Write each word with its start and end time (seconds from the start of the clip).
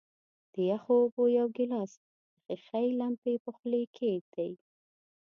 د 0.53 0.55
یخو 0.71 0.93
اوبو 1.01 1.23
یو 1.37 1.47
ګیلاس 1.57 1.91
د 2.47 2.49
ښيښې 2.63 2.85
لمپې 2.99 3.33
په 3.43 3.49
خولې 3.57 3.83
کیږدئ. 3.97 4.51